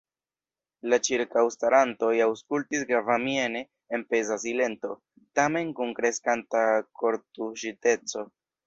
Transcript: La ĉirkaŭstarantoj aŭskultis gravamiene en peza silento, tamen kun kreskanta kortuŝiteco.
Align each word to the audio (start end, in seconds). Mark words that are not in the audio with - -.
La 0.93 0.97
ĉirkaŭstarantoj 1.07 2.09
aŭskultis 2.27 2.87
gravamiene 2.93 3.63
en 3.99 4.09
peza 4.15 4.41
silento, 4.47 4.99
tamen 5.41 5.73
kun 5.83 5.95
kreskanta 6.03 6.69
kortuŝiteco. 7.05 8.31